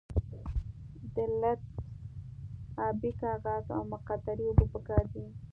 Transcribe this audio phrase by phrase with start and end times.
[1.15, 1.61] د لتمس
[2.87, 5.25] ابي کاغذ او مقطرې اوبه پکار دي.